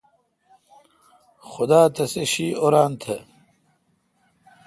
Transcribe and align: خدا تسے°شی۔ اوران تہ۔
خدا 1.49 1.81
تسے°شی۔ 1.95 2.47
اوران 2.61 2.91
تہ۔ 3.01 3.15